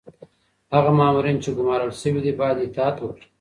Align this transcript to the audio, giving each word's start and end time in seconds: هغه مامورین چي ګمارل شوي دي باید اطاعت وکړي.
هغه 0.75 0.91
مامورین 0.99 1.37
چي 1.43 1.49
ګمارل 1.57 1.91
شوي 2.01 2.19
دي 2.25 2.31
باید 2.39 2.57
اطاعت 2.65 2.97
وکړي. 2.99 3.25